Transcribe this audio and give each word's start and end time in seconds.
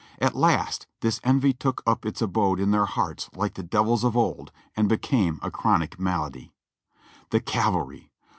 At 0.17 0.33
last 0.35 0.87
this 1.01 1.19
envy 1.23 1.53
took 1.53 1.83
up 1.85 2.07
its 2.07 2.23
abode 2.23 2.59
in 2.59 2.71
their 2.71 2.87
hearts 2.87 3.29
like 3.35 3.53
the 3.53 3.61
devils 3.61 4.03
of 4.03 4.17
old, 4.17 4.51
and 4.75 4.89
became 4.89 5.39
a 5.43 5.51
chronic 5.51 5.99
malady. 5.99 6.51
The 7.29 7.39
cavalry! 7.39 8.11